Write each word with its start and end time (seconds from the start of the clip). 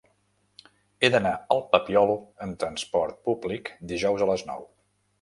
He 1.07 1.11
d'anar 1.15 1.33
al 1.57 1.61
Papiol 1.75 2.15
amb 2.49 2.59
trasport 2.65 3.23
públic 3.31 3.73
dijous 3.97 4.29
a 4.29 4.35
les 4.35 4.51
nou. 4.53 4.71